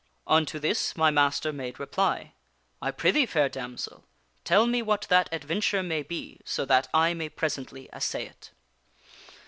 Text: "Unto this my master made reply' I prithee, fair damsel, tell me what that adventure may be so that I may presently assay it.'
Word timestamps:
"Unto 0.41 0.57
this 0.57 0.97
my 0.97 1.11
master 1.11 1.53
made 1.53 1.79
reply' 1.79 2.33
I 2.81 2.89
prithee, 2.89 3.27
fair 3.27 3.49
damsel, 3.49 4.03
tell 4.43 4.65
me 4.65 4.81
what 4.81 5.01
that 5.09 5.29
adventure 5.31 5.83
may 5.83 6.01
be 6.01 6.39
so 6.43 6.65
that 6.65 6.87
I 6.91 7.13
may 7.13 7.29
presently 7.29 7.87
assay 7.93 8.25
it.' 8.25 8.49